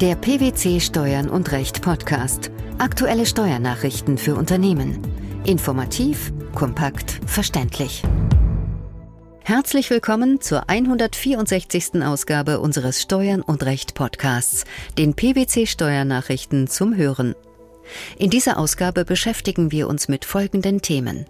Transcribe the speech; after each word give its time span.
Der 0.00 0.14
PwC 0.14 0.80
Steuern 0.80 1.28
und 1.28 1.52
Recht 1.52 1.82
Podcast. 1.82 2.50
Aktuelle 2.78 3.26
Steuernachrichten 3.26 4.16
für 4.16 4.34
Unternehmen. 4.34 4.98
Informativ, 5.44 6.32
kompakt, 6.54 7.20
verständlich. 7.26 8.02
Herzlich 9.44 9.90
willkommen 9.90 10.40
zur 10.40 10.70
164. 10.70 12.02
Ausgabe 12.02 12.60
unseres 12.60 13.02
Steuern 13.02 13.42
und 13.42 13.62
Recht 13.62 13.92
Podcasts, 13.92 14.64
den 14.96 15.12
PwC 15.12 15.66
Steuernachrichten 15.66 16.66
zum 16.66 16.96
Hören. 16.96 17.34
In 18.16 18.30
dieser 18.30 18.56
Ausgabe 18.56 19.04
beschäftigen 19.04 19.70
wir 19.70 19.86
uns 19.86 20.08
mit 20.08 20.24
folgenden 20.24 20.80
Themen. 20.80 21.26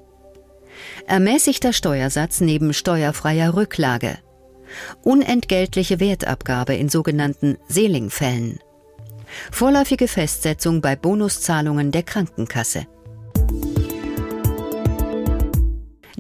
Ermäßigter 1.09 1.73
Steuersatz 1.73 2.41
neben 2.41 2.73
steuerfreier 2.73 3.57
Rücklage– 3.57 4.19
unentgeltliche 5.03 6.01
Wertabgabe 6.01 6.75
in 6.75 6.89
sogenannten 6.89 7.59
Seelingfällen, 7.69 8.59
vorläufige 9.51 10.09
Festsetzung 10.09 10.81
bei 10.81 10.97
Bonuszahlungen 10.97 11.93
der 11.93 12.03
Krankenkasse. 12.03 12.87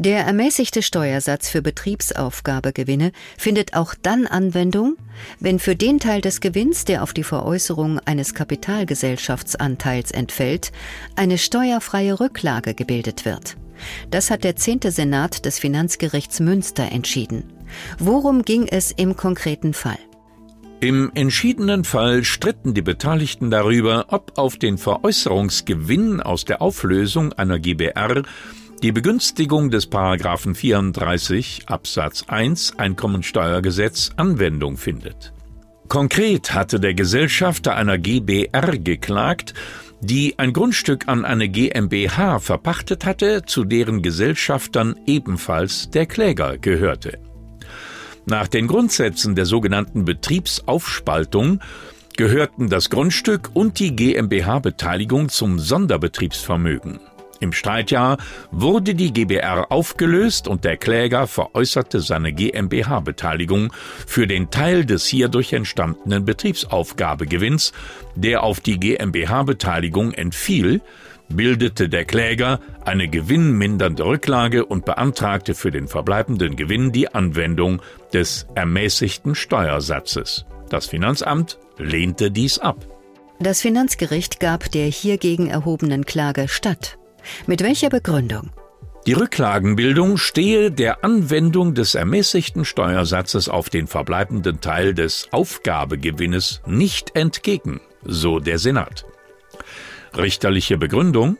Der 0.01 0.25
ermäßigte 0.25 0.81
Steuersatz 0.81 1.51
für 1.51 1.61
Betriebsaufgabegewinne 1.61 3.13
findet 3.37 3.75
auch 3.75 3.95
dann 4.01 4.27
Anwendung, 4.27 4.97
wenn 5.41 5.59
für 5.59 5.77
den 5.77 5.99
Teil 5.99 6.23
des 6.23 6.41
Gewinns, 6.41 6.87
der 6.87 7.03
auf 7.03 7.13
die 7.13 7.23
Veräußerung 7.23 7.99
eines 8.07 8.33
Kapitalgesellschaftsanteils 8.33 10.11
entfällt, 10.11 10.73
eine 11.17 11.37
steuerfreie 11.37 12.19
Rücklage 12.19 12.73
gebildet 12.73 13.27
wird. 13.27 13.59
Das 14.11 14.31
hat 14.31 14.45
der 14.45 14.57
zehnte 14.57 14.91
Senat 14.91 15.45
des 15.45 15.59
Finanzgerichts 15.59 16.41
Münster 16.41 16.91
entschieden. 16.91 17.45
Worum 17.99 18.43
ging 18.43 18.67
es 18.67 18.93
im 18.93 19.17
konkreten 19.17 19.75
Fall? 19.75 19.99
Im 20.81 21.11
entschiedenen 21.15 21.85
Fall 21.85 22.25
stritten 22.25 22.73
die 22.73 22.81
Beteiligten 22.81 23.51
darüber, 23.51 24.07
ob 24.09 24.39
auf 24.39 24.57
den 24.57 24.79
Veräußerungsgewinn 24.79 26.23
aus 26.23 26.47
der 26.47 26.63
Auflösung 26.63 27.35
einer 27.35 27.59
GBR 27.59 28.23
die 28.83 28.93
Begünstigung 28.93 29.71
des 29.71 29.87
Paragraphen 29.87 30.55
34 30.55 31.65
Absatz 31.67 32.25
1 32.29 32.79
Einkommensteuergesetz 32.79 34.13
Anwendung 34.17 34.79
findet. 34.79 35.35
Konkret 35.89 36.55
hatte 36.55 36.81
der 36.81 36.95
Gesellschafter 36.95 37.77
einer 37.77 37.99
GBR 37.99 38.79
geklagt, 38.79 39.53
die 40.01 40.39
ein 40.39 40.53
Grundstück 40.53 41.09
an 41.09 41.25
eine 41.25 41.49
GmbH 41.49 42.39
verpachtet 42.39 43.05
hatte, 43.05 43.43
zu 43.45 43.65
deren 43.65 44.03
Gesellschaftern 44.03 44.97
ebenfalls 45.07 45.91
der 45.91 46.07
Kläger 46.07 46.59
gehörte. 46.59 47.19
Nach 48.27 48.49
den 48.49 48.67
Grundsätzen 48.67 49.35
der 49.35 49.47
sogenannten 49.47 50.05
Betriebsaufspaltung 50.05 51.61
gehörten 52.17 52.69
das 52.69 52.91
Grundstück 52.91 53.51
und 53.55 53.79
die 53.79 53.97
GmbH-Beteiligung 53.97 55.29
zum 55.29 55.59
Sonderbetriebsvermögen. 55.59 57.01
Im 57.41 57.53
Streitjahr 57.53 58.19
wurde 58.51 58.95
die 58.95 59.13
GBR 59.13 59.73
aufgelöst 59.73 60.47
und 60.47 60.65
der 60.65 60.77
Kläger 60.77 61.27
veräußerte 61.27 62.01
seine 62.01 62.33
GmbH-Beteiligung 62.33 63.73
für 64.07 64.27
den 64.27 64.51
Teil 64.51 64.85
des 64.85 65.07
hierdurch 65.07 65.55
entstandenen 65.55 66.25
Betriebsaufgabegewinns, 66.27 67.73
der 68.15 68.43
auf 68.43 68.61
die 68.61 68.79
GmbH-Beteiligung 68.79 70.13
entfiel, 70.13 70.83
bildete 71.31 71.89
der 71.89 72.05
Kläger 72.05 72.61
eine 72.85 73.09
gewinnmindernde 73.09 74.05
Rücklage 74.05 74.67
und 74.67 74.85
beantragte 74.85 75.55
für 75.55 75.71
den 75.71 75.89
verbleibenden 75.89 76.57
Gewinn 76.57 76.93
die 76.93 77.09
Anwendung 77.15 77.81
des 78.13 78.47
ermäßigten 78.55 79.35
Steuersatzes. 79.35 80.45
Das 80.69 80.87
Finanzamt 80.87 81.59
lehnte 81.79 82.31
dies 82.31 82.59
ab. 82.59 82.87
Das 83.39 83.63
Finanzgericht 83.63 84.39
gab 84.39 84.71
der 84.71 84.87
hiergegen 84.87 85.49
erhobenen 85.49 86.05
Klage 86.05 86.47
statt. 86.47 86.99
Mit 87.47 87.63
welcher 87.63 87.91
Begründung? 87.91 88.51
Die 89.07 89.15
Rücklagenbildung 89.15 90.19
stehe 90.19 90.71
der 90.71 91.05
Anwendung 91.05 91.75
des 91.75 91.95
ermäßigten 91.95 92.67
Steuersatzes 92.67 93.49
auf 93.49 93.71
den 93.71 93.87
verbleibenden 93.87 94.61
Teil 94.61 94.93
des 94.93 95.29
Aufgabegewinnes 95.31 96.61
nicht 96.67 97.17
entgegen, 97.17 97.81
so 98.05 98.41
der 98.41 98.59
Senat. 98.59 99.07
Richterliche 100.17 100.77
Begründung 100.77 101.39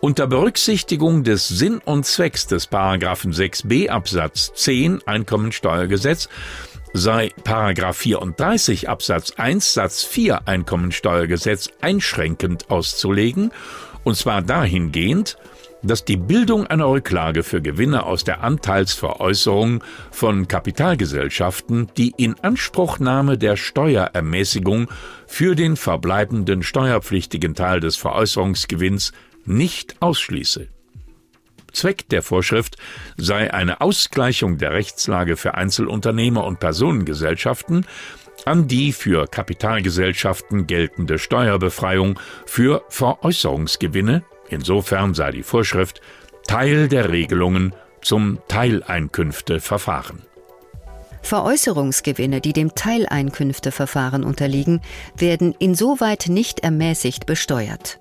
unter 0.00 0.26
Berücksichtigung 0.26 1.24
des 1.24 1.48
Sinn 1.48 1.80
und 1.84 2.04
Zwecks 2.04 2.46
des 2.46 2.66
Paragraphen 2.66 3.32
6b 3.32 3.88
Absatz 3.88 4.52
10 4.54 5.06
Einkommensteuergesetz 5.06 6.28
sei 6.92 7.30
Paragraph 7.44 7.96
34 7.96 8.88
Absatz 8.88 9.32
1 9.32 9.74
Satz 9.74 10.04
4 10.04 10.46
Einkommensteuergesetz 10.46 11.70
einschränkend 11.80 12.70
auszulegen 12.70 13.50
und 14.06 14.14
zwar 14.14 14.40
dahingehend, 14.40 15.36
dass 15.82 16.04
die 16.04 16.16
Bildung 16.16 16.64
einer 16.68 16.88
Rücklage 16.88 17.42
für 17.42 17.60
Gewinne 17.60 18.06
aus 18.06 18.22
der 18.22 18.40
Anteilsveräußerung 18.44 19.82
von 20.12 20.46
Kapitalgesellschaften 20.46 21.88
die 21.96 22.14
Inanspruchnahme 22.16 23.36
der 23.36 23.56
Steuerermäßigung 23.56 24.88
für 25.26 25.56
den 25.56 25.74
verbleibenden 25.74 26.62
steuerpflichtigen 26.62 27.56
Teil 27.56 27.80
des 27.80 27.96
Veräußerungsgewinns 27.96 29.10
nicht 29.44 29.96
ausschließe. 29.98 30.68
Zweck 31.72 32.08
der 32.08 32.22
Vorschrift 32.22 32.76
sei 33.16 33.52
eine 33.52 33.80
Ausgleichung 33.80 34.56
der 34.58 34.72
Rechtslage 34.72 35.36
für 35.36 35.54
Einzelunternehmer 35.54 36.44
und 36.44 36.60
Personengesellschaften 36.60 37.84
an 38.46 38.68
die 38.68 38.92
für 38.92 39.26
Kapitalgesellschaften 39.26 40.66
geltende 40.66 41.18
Steuerbefreiung 41.18 42.18
für 42.46 42.84
Veräußerungsgewinne, 42.88 44.22
insofern 44.48 45.14
sei 45.14 45.32
die 45.32 45.42
Vorschrift 45.42 46.00
Teil 46.46 46.88
der 46.88 47.10
Regelungen 47.10 47.74
zum 48.00 48.38
Teileinkünfteverfahren. 48.48 50.22
Veräußerungsgewinne, 51.22 52.40
die 52.40 52.52
dem 52.52 52.74
Teileinkünfteverfahren 52.76 54.22
unterliegen, 54.22 54.80
werden 55.16 55.54
insoweit 55.58 56.26
nicht 56.28 56.60
ermäßigt 56.60 57.26
besteuert. 57.26 57.98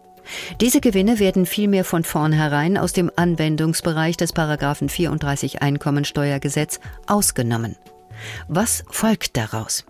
Diese 0.61 0.79
Gewinne 0.79 1.19
werden 1.19 1.47
vielmehr 1.47 1.85
von 1.85 2.03
vornherein 2.03 2.77
aus 2.77 2.93
dem 2.93 3.11
Anwendungsbereich 3.15 4.15
des 4.17 4.33
Paragraphen 4.33 4.89
34 4.89 5.61
Einkommensteuergesetz 5.63 6.79
ausgenommen. 7.07 7.75
Was 8.47 8.83
folgt 8.91 9.37
daraus? 9.37 9.85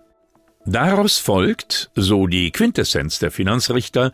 Daraus 0.66 1.20
folgt, 1.20 1.92
so 1.96 2.26
die 2.26 2.52
Quintessenz 2.52 3.20
der 3.20 3.30
Finanzrichter, 3.30 4.12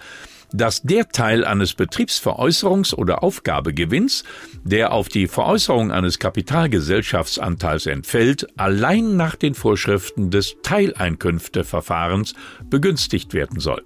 dass 0.52 0.82
der 0.82 1.08
Teil 1.08 1.46
eines 1.46 1.78
Betriebsveräußerungs- 1.78 2.94
oder 2.94 3.24
Aufgabegewinns, 3.24 4.26
der 4.66 4.92
auf 4.92 5.08
die 5.08 5.28
Veräußerung 5.28 5.92
eines 5.92 6.20
Kapitalgesellschaftsanteils 6.20 7.86
entfällt, 7.86 8.48
allein 8.60 9.16
nach 9.16 9.36
den 9.36 9.54
Vorschriften 9.54 10.30
des 10.30 10.58
Teileinkünfteverfahrens 10.62 12.34
begünstigt 12.70 13.34
werden 13.34 13.62
soll. 13.62 13.84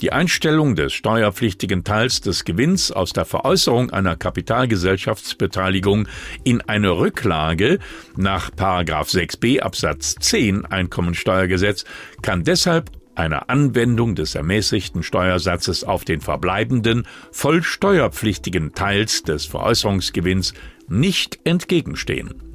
Die 0.00 0.12
Einstellung 0.12 0.76
des 0.76 0.94
steuerpflichtigen 0.94 1.84
Teils 1.84 2.22
des 2.22 2.46
Gewinns 2.46 2.90
aus 2.90 3.12
der 3.12 3.26
Veräußerung 3.26 3.90
einer 3.90 4.16
Kapitalgesellschaftsbeteiligung 4.16 6.08
in 6.42 6.62
eine 6.62 6.92
Rücklage 6.96 7.78
nach 8.16 8.50
6b 8.50 9.60
Absatz 9.60 10.14
10 10.18 10.64
Einkommensteuergesetz 10.64 11.84
kann 12.22 12.44
deshalb 12.44 12.90
einer 13.14 13.50
Anwendung 13.50 14.14
des 14.14 14.34
ermäßigten 14.34 15.02
Steuersatzes 15.02 15.84
auf 15.84 16.06
den 16.06 16.22
verbleibenden, 16.22 17.06
voll 17.30 17.62
steuerpflichtigen 17.62 18.72
Teils 18.72 19.22
des 19.22 19.44
Veräußerungsgewinns 19.44 20.54
nicht 20.88 21.40
entgegenstehen. 21.44 22.49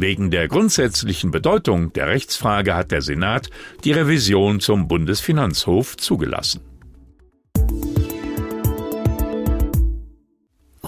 Wegen 0.00 0.30
der 0.30 0.46
grundsätzlichen 0.46 1.32
Bedeutung 1.32 1.92
der 1.92 2.06
Rechtsfrage 2.06 2.76
hat 2.76 2.92
der 2.92 3.02
Senat 3.02 3.50
die 3.82 3.90
Revision 3.90 4.60
zum 4.60 4.86
Bundesfinanzhof 4.86 5.96
zugelassen. 5.96 6.60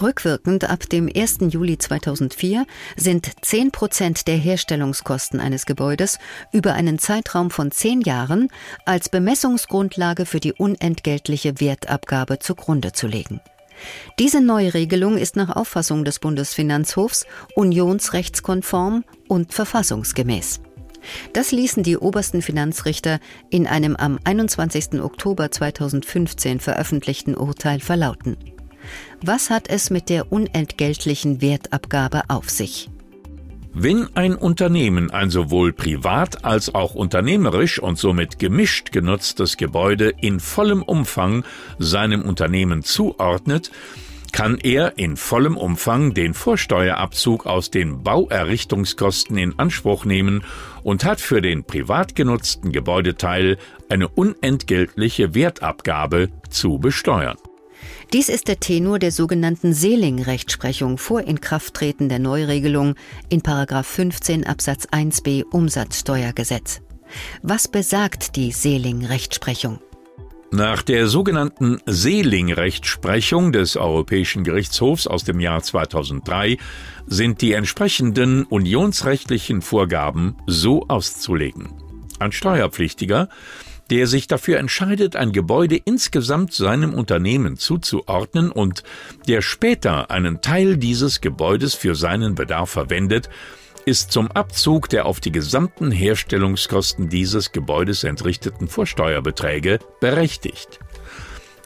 Rückwirkend 0.00 0.70
ab 0.70 0.88
dem 0.88 1.10
1. 1.12 1.38
Juli 1.50 1.76
2004 1.76 2.64
sind 2.96 3.28
10 3.42 3.72
Prozent 3.72 4.28
der 4.28 4.36
Herstellungskosten 4.36 5.40
eines 5.40 5.66
Gebäudes 5.66 6.20
über 6.52 6.74
einen 6.74 7.00
Zeitraum 7.00 7.50
von 7.50 7.72
zehn 7.72 8.02
Jahren 8.02 8.46
als 8.86 9.08
Bemessungsgrundlage 9.08 10.24
für 10.24 10.38
die 10.38 10.52
unentgeltliche 10.52 11.58
Wertabgabe 11.58 12.38
zugrunde 12.38 12.92
zu 12.92 13.08
legen. 13.08 13.40
Diese 14.18 14.40
Neuregelung 14.40 15.16
ist 15.16 15.36
nach 15.36 15.54
Auffassung 15.54 16.04
des 16.04 16.18
Bundesfinanzhofs 16.18 17.26
unionsrechtskonform 17.54 19.04
und 19.28 19.52
verfassungsgemäß. 19.52 20.60
Das 21.32 21.50
ließen 21.50 21.82
die 21.82 21.96
obersten 21.96 22.42
Finanzrichter 22.42 23.20
in 23.48 23.66
einem 23.66 23.96
am 23.96 24.18
21. 24.24 25.00
Oktober 25.00 25.50
2015 25.50 26.60
veröffentlichten 26.60 27.34
Urteil 27.36 27.80
verlauten. 27.80 28.36
Was 29.22 29.50
hat 29.50 29.68
es 29.68 29.90
mit 29.90 30.08
der 30.08 30.32
unentgeltlichen 30.32 31.40
Wertabgabe 31.40 32.22
auf 32.28 32.50
sich? 32.50 32.90
Wenn 33.72 34.08
ein 34.16 34.34
Unternehmen 34.34 35.10
ein 35.10 35.30
sowohl 35.30 35.72
privat 35.72 36.44
als 36.44 36.74
auch 36.74 36.94
unternehmerisch 36.94 37.78
und 37.78 37.98
somit 37.98 38.40
gemischt 38.40 38.90
genutztes 38.90 39.56
Gebäude 39.56 40.12
in 40.20 40.40
vollem 40.40 40.82
Umfang 40.82 41.44
seinem 41.78 42.22
Unternehmen 42.22 42.82
zuordnet, 42.82 43.70
kann 44.32 44.58
er 44.58 44.98
in 44.98 45.16
vollem 45.16 45.56
Umfang 45.56 46.14
den 46.14 46.34
Vorsteuerabzug 46.34 47.46
aus 47.46 47.70
den 47.70 48.02
Bauerrichtungskosten 48.02 49.36
in 49.36 49.58
Anspruch 49.58 50.04
nehmen 50.04 50.42
und 50.82 51.04
hat 51.04 51.20
für 51.20 51.40
den 51.40 51.64
privat 51.64 52.14
genutzten 52.14 52.72
Gebäudeteil 52.72 53.56
eine 53.88 54.08
unentgeltliche 54.08 55.34
Wertabgabe 55.34 56.28
zu 56.48 56.78
besteuern. 56.78 57.36
Dies 58.12 58.28
ist 58.28 58.48
der 58.48 58.60
Tenor 58.60 58.98
der 58.98 59.12
sogenannten 59.12 59.72
Seeling-Rechtsprechung 59.72 60.98
vor 60.98 61.22
Inkrafttreten 61.22 62.08
der 62.08 62.18
Neuregelung 62.18 62.94
in 63.28 63.42
15 63.42 64.46
Absatz 64.46 64.86
1b 64.86 65.44
Umsatzsteuergesetz. 65.44 66.80
Was 67.42 67.68
besagt 67.68 68.36
die 68.36 68.52
Seeling-Rechtsprechung? 68.52 69.80
Nach 70.52 70.82
der 70.82 71.06
sogenannten 71.06 71.78
Seeling-Rechtsprechung 71.86 73.52
des 73.52 73.76
Europäischen 73.76 74.42
Gerichtshofs 74.42 75.06
aus 75.06 75.22
dem 75.22 75.38
Jahr 75.38 75.62
2003 75.62 76.56
sind 77.06 77.40
die 77.40 77.52
entsprechenden 77.52 78.44
unionsrechtlichen 78.44 79.62
Vorgaben 79.62 80.36
so 80.48 80.86
auszulegen. 80.88 81.68
Ein 82.18 82.32
Steuerpflichtiger 82.32 83.28
der 83.90 84.06
sich 84.06 84.28
dafür 84.28 84.58
entscheidet, 84.58 85.16
ein 85.16 85.32
Gebäude 85.32 85.76
insgesamt 85.76 86.52
seinem 86.52 86.94
Unternehmen 86.94 87.56
zuzuordnen 87.56 88.50
und 88.50 88.84
der 89.28 89.42
später 89.42 90.10
einen 90.10 90.40
Teil 90.40 90.76
dieses 90.76 91.20
Gebäudes 91.20 91.74
für 91.74 91.94
seinen 91.94 92.34
Bedarf 92.34 92.70
verwendet, 92.70 93.28
ist 93.84 94.12
zum 94.12 94.30
Abzug 94.30 94.88
der 94.88 95.06
auf 95.06 95.20
die 95.20 95.32
gesamten 95.32 95.90
Herstellungskosten 95.90 97.08
dieses 97.08 97.50
Gebäudes 97.50 98.04
entrichteten 98.04 98.68
Vorsteuerbeträge 98.68 99.80
berechtigt. 100.00 100.78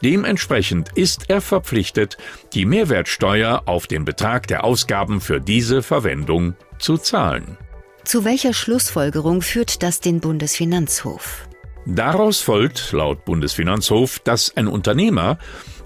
Dementsprechend 0.03 0.89
ist 0.95 1.29
er 1.29 1.41
verpflichtet, 1.41 2.17
die 2.53 2.65
Mehrwertsteuer 2.65 3.63
auf 3.65 3.87
den 3.87 4.05
Betrag 4.05 4.47
der 4.47 4.63
Ausgaben 4.63 5.21
für 5.21 5.39
diese 5.39 5.83
Verwendung 5.83 6.55
zu 6.79 6.97
zahlen. 6.97 7.57
Zu 8.03 8.23
welcher 8.23 8.53
Schlussfolgerung 8.53 9.41
führt 9.41 9.81
das 9.81 9.99
den 9.99 10.19
Bundesfinanzhof? 10.19 11.47
Daraus 11.87 12.41
folgt, 12.41 12.93
laut 12.93 13.25
Bundesfinanzhof, 13.25 14.17
dass 14.19 14.57
ein 14.57 14.67
Unternehmer, 14.67 15.37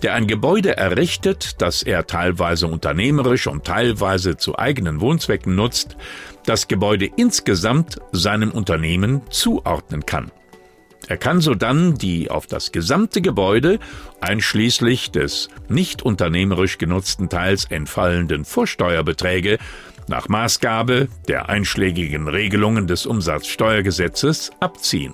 der 0.01 0.13
ein 0.13 0.28
Gebäude 0.28 0.78
errichtet, 0.78 1.62
das 1.62 1.84
er 1.84 2.07
teilweise 2.07 2.68
unternehmerisch 2.68 3.48
und 3.48 3.66
teilweise 3.66 4.38
zu 4.38 4.57
eigenen 4.57 5.01
Wohnzwecken 5.01 5.56
nutzt, 5.56 5.98
das 6.46 6.69
Gebäude 6.69 7.10
insgesamt 7.18 7.98
seinem 8.13 8.51
Unternehmen 8.51 9.24
zuordnen 9.30 10.06
kann. 10.06 10.31
Er 11.10 11.18
kann 11.18 11.42
sodann 11.42 11.96
die 11.96 12.31
auf 12.31 12.48
das 12.48 12.72
gesamte 12.72 13.22
Gebäude, 13.22 13.80
einschließlich 14.22 15.12
des 15.12 15.50
nicht 15.68 16.01
unternehmerisch 16.01 16.78
genutzten 16.78 17.28
Teils 17.28 17.66
entfallenden 17.66 18.46
Vorsteuerbeträge, 18.46 19.57
nach 20.07 20.30
Maßgabe 20.30 21.10
der 21.28 21.50
einschlägigen 21.50 22.30
Regelungen 22.30 22.88
des 22.88 23.06
Umsatzsteuergesetzes 23.06 24.51
abziehen. 24.60 25.13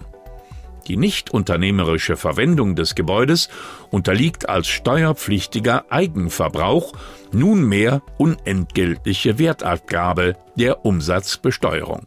Die 0.87 0.97
nicht 0.97 1.31
unternehmerische 1.31 2.17
Verwendung 2.17 2.75
des 2.75 2.95
Gebäudes 2.95 3.49
unterliegt 3.89 4.49
als 4.49 4.67
steuerpflichtiger 4.67 5.85
Eigenverbrauch 5.91 6.93
nunmehr 7.31 8.01
unentgeltliche 8.17 9.39
Wertabgabe 9.39 10.35
der 10.55 10.85
Umsatzbesteuerung. 10.85 12.05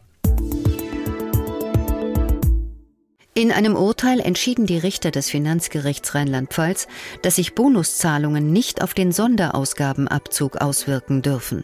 In 3.39 3.53
einem 3.53 3.77
Urteil 3.77 4.19
entschieden 4.19 4.65
die 4.65 4.77
Richter 4.77 5.11
des 5.11 5.29
Finanzgerichts 5.29 6.13
Rheinland-Pfalz, 6.13 6.87
dass 7.21 7.37
sich 7.37 7.55
Bonuszahlungen 7.55 8.51
nicht 8.51 8.81
auf 8.81 8.93
den 8.93 9.13
Sonderausgabenabzug 9.13 10.57
auswirken 10.57 11.21
dürfen. 11.21 11.63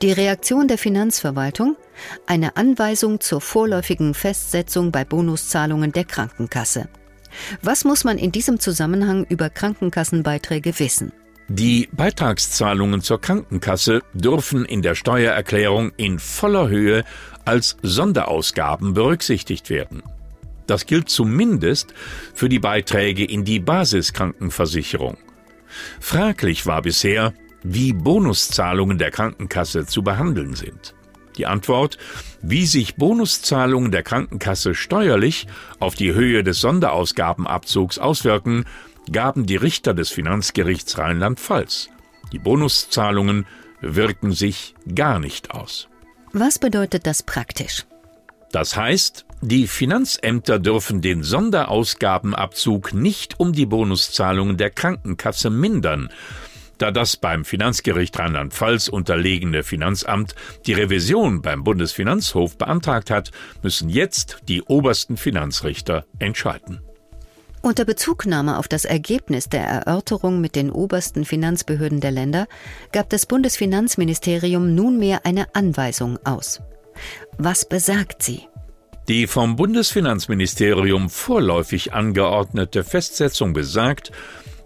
Die 0.00 0.12
Reaktion 0.12 0.68
der 0.68 0.78
Finanzverwaltung? 0.78 1.76
Eine 2.26 2.56
Anweisung 2.56 3.20
zur 3.20 3.40
vorläufigen 3.40 4.14
Festsetzung 4.14 4.92
bei 4.92 5.04
Bonuszahlungen 5.04 5.92
der 5.92 6.04
Krankenkasse. 6.04 6.88
Was 7.62 7.84
muss 7.84 8.04
man 8.04 8.18
in 8.18 8.32
diesem 8.32 8.60
Zusammenhang 8.60 9.24
über 9.28 9.50
Krankenkassenbeiträge 9.50 10.78
wissen? 10.78 11.12
Die 11.48 11.88
Beitragszahlungen 11.92 13.02
zur 13.02 13.20
Krankenkasse 13.20 14.02
dürfen 14.14 14.64
in 14.64 14.80
der 14.80 14.94
Steuererklärung 14.94 15.92
in 15.96 16.18
voller 16.18 16.68
Höhe 16.68 17.04
als 17.44 17.76
Sonderausgaben 17.82 18.94
berücksichtigt 18.94 19.68
werden. 19.68 20.02
Das 20.66 20.86
gilt 20.86 21.08
zumindest 21.08 21.92
für 22.34 22.48
die 22.48 22.60
Beiträge 22.60 23.24
in 23.24 23.44
die 23.44 23.60
Basiskrankenversicherung. 23.60 25.18
Fraglich 26.00 26.66
war 26.66 26.82
bisher, 26.82 27.34
wie 27.62 27.92
Bonuszahlungen 27.92 28.98
der 28.98 29.10
Krankenkasse 29.10 29.86
zu 29.86 30.02
behandeln 30.02 30.54
sind. 30.54 30.94
Die 31.36 31.46
Antwort, 31.46 31.98
wie 32.42 32.66
sich 32.66 32.96
Bonuszahlungen 32.96 33.90
der 33.90 34.02
Krankenkasse 34.02 34.74
steuerlich 34.74 35.46
auf 35.78 35.94
die 35.94 36.12
Höhe 36.12 36.44
des 36.44 36.60
Sonderausgabenabzugs 36.60 37.98
auswirken, 37.98 38.64
gaben 39.10 39.46
die 39.46 39.56
Richter 39.56 39.94
des 39.94 40.10
Finanzgerichts 40.10 40.98
Rheinland-Pfalz. 40.98 41.88
Die 42.32 42.38
Bonuszahlungen 42.38 43.46
wirken 43.80 44.32
sich 44.32 44.74
gar 44.94 45.18
nicht 45.18 45.50
aus. 45.50 45.88
Was 46.32 46.58
bedeutet 46.58 47.06
das 47.06 47.22
praktisch? 47.22 47.84
Das 48.52 48.76
heißt, 48.76 49.24
die 49.40 49.66
Finanzämter 49.66 50.58
dürfen 50.58 51.00
den 51.00 51.22
Sonderausgabenabzug 51.22 52.94
nicht 52.94 53.40
um 53.40 53.52
die 53.52 53.66
Bonuszahlungen 53.66 54.56
der 54.56 54.70
Krankenkasse 54.70 55.50
mindern, 55.50 56.10
da 56.82 56.90
das 56.90 57.16
beim 57.16 57.44
Finanzgericht 57.44 58.18
Rheinland-Pfalz 58.18 58.88
unterlegene 58.88 59.62
Finanzamt 59.62 60.34
die 60.66 60.72
Revision 60.72 61.40
beim 61.40 61.62
Bundesfinanzhof 61.62 62.58
beantragt 62.58 63.08
hat, 63.08 63.30
müssen 63.62 63.88
jetzt 63.88 64.38
die 64.48 64.62
obersten 64.62 65.16
Finanzrichter 65.16 66.04
entscheiden. 66.18 66.80
Unter 67.60 67.84
Bezugnahme 67.84 68.58
auf 68.58 68.66
das 68.66 68.84
Ergebnis 68.84 69.48
der 69.48 69.62
Erörterung 69.62 70.40
mit 70.40 70.56
den 70.56 70.72
obersten 70.72 71.24
Finanzbehörden 71.24 72.00
der 72.00 72.10
Länder 72.10 72.48
gab 72.90 73.08
das 73.10 73.26
Bundesfinanzministerium 73.26 74.74
nunmehr 74.74 75.24
eine 75.24 75.54
Anweisung 75.54 76.18
aus. 76.24 76.60
Was 77.38 77.68
besagt 77.68 78.24
sie? 78.24 78.48
Die 79.08 79.28
vom 79.28 79.54
Bundesfinanzministerium 79.54 81.10
vorläufig 81.10 81.92
angeordnete 81.92 82.82
Festsetzung 82.82 83.52
besagt, 83.52 84.10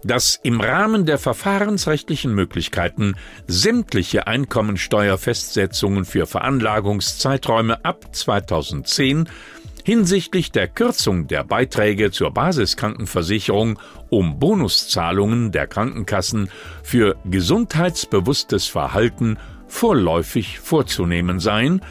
dass 0.07 0.39
im 0.41 0.61
Rahmen 0.61 1.05
der 1.05 1.17
verfahrensrechtlichen 1.17 2.33
Möglichkeiten 2.33 3.15
sämtliche 3.47 4.27
Einkommensteuerfestsetzungen 4.27 6.05
für 6.05 6.25
Veranlagungszeiträume 6.25 7.83
ab 7.85 8.15
2010 8.15 9.29
hinsichtlich 9.83 10.51
der 10.51 10.67
Kürzung 10.67 11.27
der 11.27 11.43
Beiträge 11.43 12.11
zur 12.11 12.31
Basiskrankenversicherung 12.31 13.79
um 14.09 14.39
Bonuszahlungen 14.39 15.51
der 15.51 15.67
Krankenkassen 15.67 16.49
für 16.83 17.15
gesundheitsbewusstes 17.23 18.67
Verhalten 18.67 19.37
vorläufig 19.67 20.59
vorzunehmen 20.59 21.39
seien, 21.39 21.81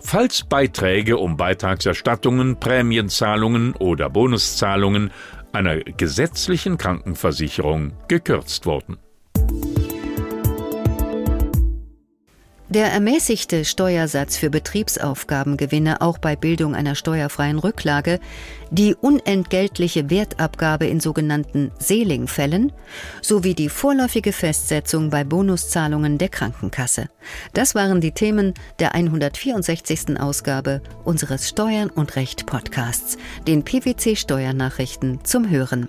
falls 0.00 0.44
Beiträge 0.44 1.16
um 1.16 1.36
Beitragserstattungen, 1.36 2.60
Prämienzahlungen 2.60 3.74
oder 3.74 4.10
Bonuszahlungen 4.10 5.10
einer 5.52 5.76
gesetzlichen 5.80 6.78
Krankenversicherung 6.78 7.92
gekürzt 8.08 8.66
wurden. 8.66 8.98
Der 12.70 12.92
ermäßigte 12.92 13.64
Steuersatz 13.64 14.36
für 14.36 14.50
Betriebsaufgabengewinne 14.50 16.02
auch 16.02 16.18
bei 16.18 16.36
Bildung 16.36 16.74
einer 16.74 16.94
steuerfreien 16.94 17.58
Rücklage, 17.58 18.20
die 18.70 18.94
unentgeltliche 18.94 20.10
Wertabgabe 20.10 20.86
in 20.86 21.00
sogenannten 21.00 21.70
Seelingfällen 21.78 22.72
sowie 23.22 23.54
die 23.54 23.70
vorläufige 23.70 24.34
Festsetzung 24.34 25.08
bei 25.08 25.24
Bonuszahlungen 25.24 26.18
der 26.18 26.28
Krankenkasse. 26.28 27.08
Das 27.54 27.74
waren 27.74 28.02
die 28.02 28.12
Themen 28.12 28.52
der 28.80 28.94
164. 28.94 30.20
Ausgabe 30.20 30.82
unseres 31.04 31.48
Steuern 31.48 31.88
und 31.88 32.16
Recht 32.16 32.44
Podcasts, 32.44 33.16
den 33.46 33.64
PwC 33.64 34.14
Steuernachrichten 34.14 35.24
zum 35.24 35.48
Hören. 35.48 35.88